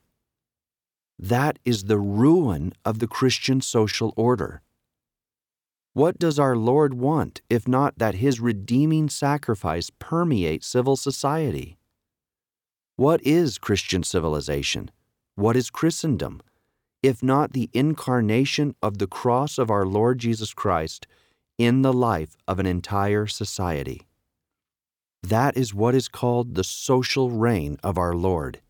That 1.17 1.59
is 1.65 1.85
the 1.85 1.99
ruin 1.99 2.73
of 2.85 2.99
the 2.99 3.07
Christian 3.07 3.61
social 3.61 4.13
order. 4.15 4.61
What 5.93 6.17
does 6.17 6.39
our 6.39 6.55
Lord 6.55 6.93
want 6.93 7.41
if 7.49 7.67
not 7.67 7.97
that 7.97 8.15
his 8.15 8.39
redeeming 8.39 9.09
sacrifice 9.09 9.89
permeate 9.99 10.63
civil 10.63 10.95
society? 10.95 11.77
What 12.95 13.21
is 13.23 13.57
Christian 13.57 14.03
civilization? 14.03 14.89
What 15.35 15.57
is 15.57 15.69
Christendom? 15.69 16.41
If 17.03 17.21
not 17.21 17.51
the 17.51 17.69
incarnation 17.73 18.73
of 18.81 18.99
the 18.99 19.07
cross 19.07 19.57
of 19.57 19.69
our 19.69 19.85
Lord 19.85 20.19
Jesus 20.19 20.53
Christ 20.53 21.07
in 21.57 21.81
the 21.81 21.91
life 21.91 22.37
of 22.47 22.57
an 22.57 22.65
entire 22.65 23.27
society. 23.27 24.07
That 25.21 25.57
is 25.57 25.73
what 25.73 25.93
is 25.93 26.07
called 26.07 26.55
the 26.55 26.63
social 26.63 27.29
reign 27.29 27.77
of 27.83 27.97
our 27.97 28.15
Lord. 28.15 28.61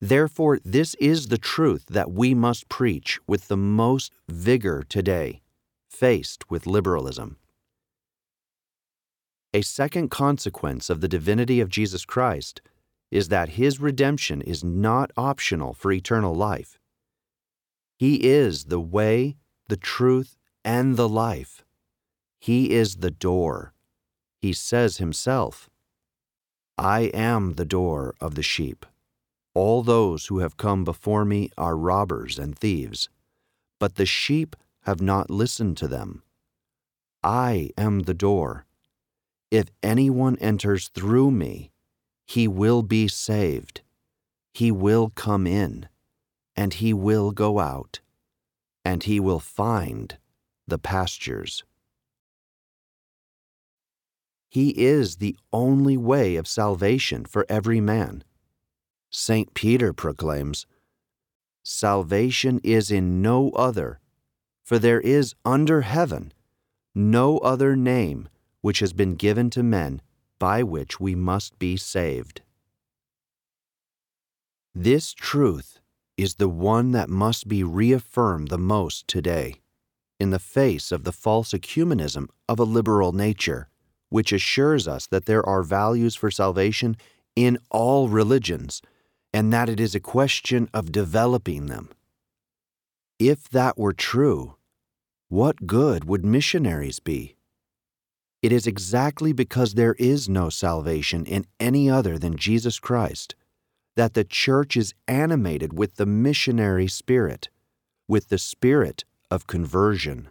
Therefore, 0.00 0.60
this 0.64 0.94
is 1.00 1.28
the 1.28 1.38
truth 1.38 1.86
that 1.86 2.12
we 2.12 2.32
must 2.32 2.68
preach 2.68 3.18
with 3.26 3.48
the 3.48 3.56
most 3.56 4.12
vigor 4.28 4.84
today, 4.88 5.42
faced 5.88 6.50
with 6.50 6.66
liberalism. 6.66 7.36
A 9.54 9.62
second 9.62 10.10
consequence 10.10 10.90
of 10.90 11.00
the 11.00 11.08
divinity 11.08 11.60
of 11.60 11.70
Jesus 11.70 12.04
Christ 12.04 12.60
is 13.10 13.28
that 13.28 13.50
his 13.50 13.80
redemption 13.80 14.42
is 14.42 14.62
not 14.62 15.10
optional 15.16 15.72
for 15.72 15.90
eternal 15.90 16.34
life. 16.34 16.78
He 17.98 18.28
is 18.28 18.64
the 18.64 18.80
way, 18.80 19.38
the 19.68 19.76
truth, 19.76 20.36
and 20.64 20.96
the 20.96 21.08
life. 21.08 21.64
He 22.38 22.72
is 22.72 22.96
the 22.96 23.10
door. 23.10 23.72
He 24.40 24.52
says 24.52 24.98
himself, 24.98 25.68
I 26.76 27.10
am 27.14 27.54
the 27.54 27.64
door 27.64 28.14
of 28.20 28.34
the 28.36 28.42
sheep. 28.42 28.86
All 29.54 29.82
those 29.82 30.26
who 30.26 30.38
have 30.38 30.56
come 30.56 30.84
before 30.84 31.24
me 31.24 31.50
are 31.58 31.76
robbers 31.76 32.38
and 32.38 32.56
thieves, 32.56 33.08
but 33.80 33.96
the 33.96 34.06
sheep 34.06 34.54
have 34.82 35.00
not 35.00 35.30
listened 35.30 35.76
to 35.78 35.88
them. 35.88 36.22
I 37.22 37.70
am 37.76 38.00
the 38.00 38.14
door. 38.14 38.66
If 39.50 39.66
anyone 39.82 40.36
enters 40.38 40.88
through 40.88 41.30
me, 41.30 41.72
he 42.26 42.46
will 42.46 42.82
be 42.82 43.08
saved. 43.08 43.80
He 44.52 44.70
will 44.70 45.10
come 45.10 45.46
in, 45.46 45.88
and 46.54 46.74
he 46.74 46.92
will 46.92 47.30
go 47.30 47.58
out, 47.58 48.00
and 48.84 49.02
he 49.02 49.18
will 49.18 49.40
find 49.40 50.18
the 50.66 50.78
pastures. 50.78 51.64
He 54.50 54.70
is 54.70 55.16
the 55.16 55.36
only 55.52 55.96
way 55.96 56.36
of 56.36 56.48
salvation 56.48 57.24
for 57.24 57.44
every 57.48 57.80
man. 57.80 58.24
St. 59.10 59.54
Peter 59.54 59.92
proclaims, 59.92 60.66
Salvation 61.62 62.60
is 62.64 62.90
in 62.90 63.20
no 63.20 63.50
other, 63.50 64.00
for 64.68 64.78
there 64.78 65.00
is 65.00 65.34
under 65.46 65.80
heaven 65.80 66.30
no 66.94 67.38
other 67.38 67.74
name 67.74 68.28
which 68.60 68.80
has 68.80 68.92
been 68.92 69.14
given 69.14 69.48
to 69.48 69.62
men 69.62 70.02
by 70.38 70.62
which 70.62 71.00
we 71.00 71.14
must 71.14 71.58
be 71.58 71.74
saved. 71.74 72.42
This 74.74 75.14
truth 75.14 75.80
is 76.18 76.34
the 76.34 76.50
one 76.50 76.90
that 76.90 77.08
must 77.08 77.48
be 77.48 77.64
reaffirmed 77.64 78.48
the 78.48 78.58
most 78.58 79.08
today, 79.08 79.54
in 80.20 80.28
the 80.32 80.38
face 80.38 80.92
of 80.92 81.04
the 81.04 81.12
false 81.12 81.54
ecumenism 81.54 82.28
of 82.46 82.58
a 82.58 82.64
liberal 82.64 83.12
nature, 83.12 83.70
which 84.10 84.32
assures 84.34 84.86
us 84.86 85.06
that 85.06 85.24
there 85.24 85.46
are 85.48 85.62
values 85.62 86.14
for 86.14 86.30
salvation 86.30 86.94
in 87.34 87.56
all 87.70 88.10
religions 88.10 88.82
and 89.32 89.50
that 89.50 89.70
it 89.70 89.80
is 89.80 89.94
a 89.94 90.00
question 90.00 90.68
of 90.74 90.92
developing 90.92 91.68
them. 91.68 91.88
If 93.18 93.48
that 93.48 93.78
were 93.78 93.94
true, 93.94 94.56
what 95.28 95.66
good 95.66 96.06
would 96.06 96.24
missionaries 96.24 97.00
be? 97.00 97.36
It 98.40 98.50
is 98.50 98.66
exactly 98.66 99.32
because 99.32 99.74
there 99.74 99.94
is 99.98 100.26
no 100.26 100.48
salvation 100.48 101.26
in 101.26 101.44
any 101.60 101.90
other 101.90 102.18
than 102.18 102.36
Jesus 102.36 102.78
Christ 102.78 103.34
that 103.94 104.14
the 104.14 104.24
church 104.24 104.76
is 104.76 104.94
animated 105.06 105.76
with 105.76 105.96
the 105.96 106.06
missionary 106.06 106.86
spirit, 106.86 107.50
with 108.06 108.28
the 108.28 108.38
spirit 108.38 109.04
of 109.30 109.46
conversion, 109.46 110.28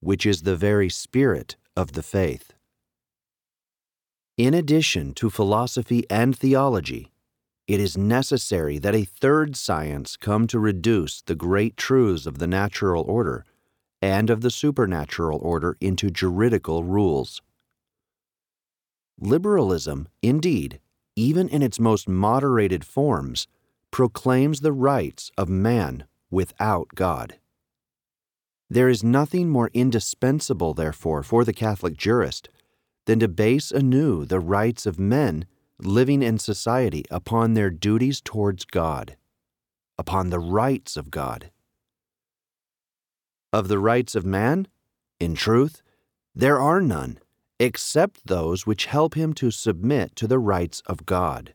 which 0.00 0.26
is 0.26 0.42
the 0.42 0.56
very 0.56 0.88
spirit 0.88 1.54
of 1.76 1.92
the 1.92 2.02
faith. 2.02 2.54
In 4.36 4.52
addition 4.54 5.14
to 5.14 5.30
philosophy 5.30 6.04
and 6.10 6.36
theology, 6.36 7.12
it 7.68 7.78
is 7.78 7.96
necessary 7.96 8.78
that 8.78 8.94
a 8.94 9.04
third 9.04 9.54
science 9.54 10.16
come 10.16 10.46
to 10.48 10.58
reduce 10.58 11.22
the 11.22 11.36
great 11.36 11.76
truths 11.76 12.26
of 12.26 12.38
the 12.38 12.46
natural 12.46 13.04
order 13.04 13.44
and 14.00 14.30
of 14.30 14.40
the 14.40 14.50
supernatural 14.50 15.38
order 15.42 15.76
into 15.80 16.10
juridical 16.10 16.84
rules. 16.84 17.42
Liberalism, 19.20 20.08
indeed, 20.22 20.80
even 21.16 21.48
in 21.48 21.62
its 21.62 21.80
most 21.80 22.08
moderated 22.08 22.84
forms, 22.84 23.48
proclaims 23.90 24.60
the 24.60 24.72
rights 24.72 25.32
of 25.36 25.48
man 25.48 26.04
without 26.30 26.88
God. 26.94 27.38
There 28.70 28.88
is 28.88 29.02
nothing 29.02 29.48
more 29.48 29.70
indispensable, 29.72 30.74
therefore, 30.74 31.22
for 31.22 31.44
the 31.44 31.54
Catholic 31.54 31.96
jurist 31.96 32.48
than 33.06 33.18
to 33.20 33.28
base 33.28 33.70
anew 33.70 34.24
the 34.24 34.40
rights 34.40 34.84
of 34.84 34.98
men 34.98 35.46
living 35.80 36.22
in 36.22 36.38
society 36.38 37.04
upon 37.10 37.54
their 37.54 37.70
duties 37.70 38.20
towards 38.20 38.64
God, 38.64 39.16
upon 39.96 40.30
the 40.30 40.38
rights 40.38 40.96
of 40.96 41.10
God. 41.10 41.50
Of 43.50 43.68
the 43.68 43.78
rights 43.78 44.14
of 44.14 44.26
man, 44.26 44.68
in 45.18 45.34
truth, 45.34 45.80
there 46.34 46.60
are 46.60 46.82
none, 46.82 47.18
except 47.58 48.26
those 48.26 48.66
which 48.66 48.86
help 48.86 49.14
him 49.14 49.32
to 49.34 49.50
submit 49.50 50.14
to 50.16 50.26
the 50.26 50.38
rights 50.38 50.82
of 50.86 51.06
God. 51.06 51.54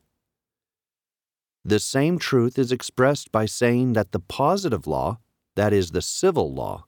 The 1.64 1.78
same 1.78 2.18
truth 2.18 2.58
is 2.58 2.72
expressed 2.72 3.30
by 3.30 3.46
saying 3.46 3.92
that 3.92 4.10
the 4.10 4.18
positive 4.18 4.88
law, 4.88 5.20
that 5.54 5.72
is, 5.72 5.92
the 5.92 6.02
civil 6.02 6.52
law, 6.52 6.84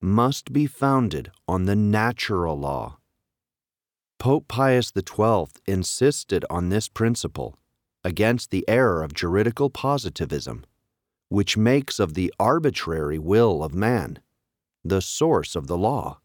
must 0.00 0.52
be 0.52 0.66
founded 0.66 1.30
on 1.46 1.66
the 1.66 1.76
natural 1.76 2.58
law. 2.58 2.98
Pope 4.18 4.48
Pius 4.48 4.90
XII 4.96 5.48
insisted 5.66 6.46
on 6.48 6.70
this 6.70 6.88
principle 6.88 7.58
against 8.02 8.50
the 8.50 8.64
error 8.66 9.02
of 9.02 9.12
juridical 9.12 9.68
positivism, 9.68 10.64
which 11.28 11.58
makes 11.58 11.98
of 11.98 12.14
the 12.14 12.32
arbitrary 12.40 13.18
will 13.18 13.62
of 13.62 13.74
man 13.74 14.18
the 14.88 15.00
source 15.00 15.56
of 15.56 15.66
the 15.66 15.78
law. 15.78 16.20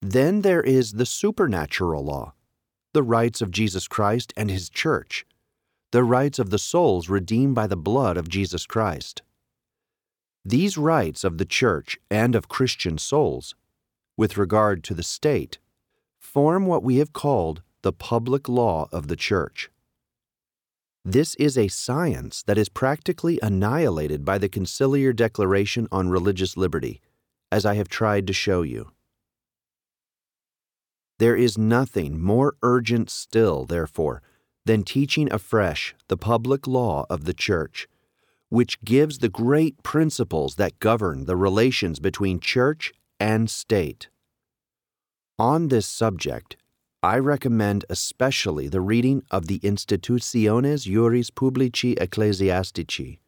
Then 0.00 0.42
there 0.42 0.62
is 0.62 0.92
the 0.92 1.06
supernatural 1.06 2.04
law, 2.04 2.34
the 2.92 3.02
rights 3.02 3.40
of 3.40 3.50
Jesus 3.50 3.88
Christ 3.88 4.32
and 4.36 4.50
His 4.50 4.68
Church, 4.68 5.26
the 5.92 6.04
rights 6.04 6.38
of 6.38 6.50
the 6.50 6.58
souls 6.58 7.08
redeemed 7.08 7.54
by 7.54 7.66
the 7.66 7.76
blood 7.76 8.16
of 8.16 8.28
Jesus 8.28 8.66
Christ. 8.66 9.22
These 10.44 10.76
rights 10.76 11.24
of 11.24 11.38
the 11.38 11.46
Church 11.46 11.98
and 12.10 12.34
of 12.34 12.48
Christian 12.48 12.98
souls, 12.98 13.54
with 14.16 14.36
regard 14.36 14.84
to 14.84 14.94
the 14.94 15.02
state, 15.02 15.58
form 16.18 16.66
what 16.66 16.82
we 16.82 16.96
have 16.96 17.12
called 17.12 17.62
the 17.82 17.92
public 17.92 18.48
law 18.48 18.88
of 18.92 19.08
the 19.08 19.16
Church. 19.16 19.70
This 21.06 21.34
is 21.34 21.58
a 21.58 21.68
science 21.68 22.42
that 22.44 22.56
is 22.56 22.70
practically 22.70 23.38
annihilated 23.42 24.24
by 24.24 24.38
the 24.38 24.48
Conciliar 24.48 25.14
Declaration 25.14 25.86
on 25.92 26.08
Religious 26.08 26.56
Liberty, 26.56 27.02
as 27.52 27.66
I 27.66 27.74
have 27.74 27.88
tried 27.88 28.26
to 28.26 28.32
show 28.32 28.62
you. 28.62 28.90
There 31.18 31.36
is 31.36 31.58
nothing 31.58 32.18
more 32.18 32.56
urgent 32.62 33.10
still, 33.10 33.66
therefore, 33.66 34.22
than 34.64 34.82
teaching 34.82 35.30
afresh 35.30 35.94
the 36.08 36.16
public 36.16 36.66
law 36.66 37.04
of 37.10 37.26
the 37.26 37.34
Church, 37.34 37.86
which 38.48 38.82
gives 38.82 39.18
the 39.18 39.28
great 39.28 39.82
principles 39.82 40.54
that 40.54 40.78
govern 40.78 41.26
the 41.26 41.36
relations 41.36 42.00
between 42.00 42.40
Church 42.40 42.94
and 43.20 43.50
State. 43.50 44.08
On 45.38 45.68
this 45.68 45.86
subject, 45.86 46.56
I 47.04 47.18
recommend 47.18 47.84
especially 47.90 48.66
the 48.66 48.80
reading 48.80 49.24
of 49.30 49.46
the 49.46 49.58
Institutiones 49.58 50.86
Juris 50.86 51.30
Publici 51.30 51.98
Ecclesiastici 51.98 53.18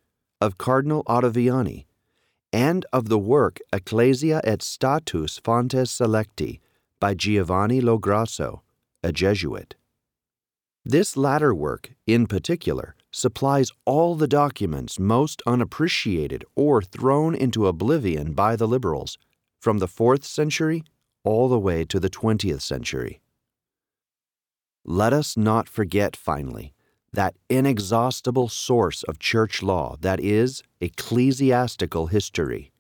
of 0.40 0.56
Cardinal 0.56 1.04
Ottaviani 1.04 1.84
and 2.54 2.86
of 2.90 3.10
the 3.10 3.18
work 3.18 3.58
Ecclesia 3.74 4.40
et 4.44 4.62
Status 4.62 5.38
Fontes 5.44 5.92
Selecti 5.92 6.60
by 7.00 7.12
Giovanni 7.12 7.82
Lograsso, 7.82 8.62
a 9.02 9.12
Jesuit. 9.12 9.74
This 10.82 11.14
latter 11.14 11.54
work, 11.54 11.92
in 12.06 12.26
particular, 12.26 12.96
supplies 13.12 13.72
all 13.84 14.14
the 14.14 14.26
documents 14.26 14.98
most 14.98 15.42
unappreciated 15.46 16.46
or 16.54 16.80
thrown 16.80 17.34
into 17.34 17.66
oblivion 17.66 18.32
by 18.32 18.56
the 18.56 18.66
liberals, 18.66 19.18
from 19.60 19.80
the 19.80 19.86
4th 19.86 20.24
century 20.24 20.82
all 21.24 21.50
the 21.50 21.58
way 21.58 21.84
to 21.84 22.00
the 22.00 22.08
20th 22.08 22.62
century. 22.62 23.20
Let 24.88 25.12
us 25.12 25.36
not 25.36 25.68
forget, 25.68 26.14
finally, 26.14 26.72
that 27.12 27.34
inexhaustible 27.48 28.48
source 28.48 29.02
of 29.02 29.18
church 29.18 29.60
law 29.60 29.96
that 30.00 30.20
is 30.20 30.62
ecclesiastical 30.80 32.06
history. 32.06 32.70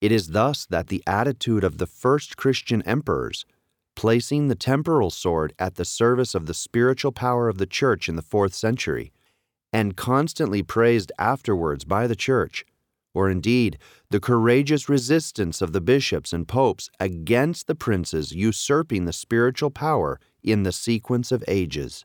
It 0.00 0.10
is 0.10 0.28
thus 0.28 0.64
that 0.64 0.86
the 0.86 1.02
attitude 1.06 1.64
of 1.64 1.76
the 1.76 1.86
first 1.86 2.38
Christian 2.38 2.80
emperors 2.82 3.44
placing 3.94 4.48
the 4.48 4.54
temporal 4.54 5.10
sword 5.10 5.52
at 5.58 5.74
the 5.74 5.84
service 5.84 6.34
of 6.34 6.46
the 6.46 6.54
spiritual 6.54 7.12
power 7.12 7.50
of 7.50 7.58
the 7.58 7.66
church 7.66 8.08
in 8.08 8.16
the 8.16 8.22
fourth 8.22 8.54
century, 8.54 9.12
and 9.70 9.98
constantly 9.98 10.62
praised 10.62 11.12
afterwards 11.18 11.84
by 11.84 12.06
the 12.06 12.16
church, 12.16 12.64
or 13.12 13.28
indeed 13.28 13.76
the 14.08 14.20
courageous 14.20 14.88
resistance 14.88 15.60
of 15.60 15.72
the 15.72 15.80
bishops 15.80 16.32
and 16.32 16.48
popes 16.48 16.88
against 17.00 17.66
the 17.66 17.74
princes 17.74 18.32
usurping 18.32 19.04
the 19.04 19.12
spiritual 19.12 19.70
power 19.70 20.18
in 20.50 20.62
the 20.62 20.72
sequence 20.72 21.32
of 21.32 21.44
ages. 21.48 22.04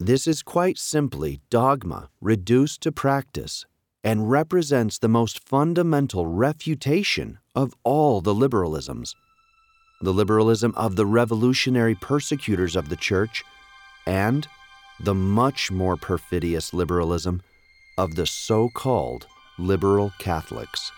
This 0.00 0.26
is 0.26 0.42
quite 0.42 0.78
simply 0.78 1.40
dogma 1.50 2.10
reduced 2.20 2.80
to 2.82 2.92
practice 2.92 3.64
and 4.02 4.30
represents 4.30 4.98
the 4.98 5.08
most 5.08 5.48
fundamental 5.48 6.26
refutation 6.26 7.38
of 7.54 7.74
all 7.84 8.20
the 8.20 8.34
liberalisms 8.34 9.14
the 10.04 10.12
liberalism 10.12 10.74
of 10.76 10.96
the 10.96 11.06
revolutionary 11.06 11.94
persecutors 11.94 12.76
of 12.76 12.88
the 12.88 12.96
church, 12.96 13.42
and 14.06 14.46
the 15.00 15.14
much 15.14 15.70
more 15.70 15.96
perfidious 15.96 16.74
liberalism 16.74 17.42
of 17.96 18.14
the 18.14 18.26
so 18.26 18.68
called 18.74 19.26
liberal 19.58 20.12
Catholics. 20.18 20.92